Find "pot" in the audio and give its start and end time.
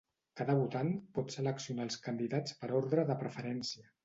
1.17-1.35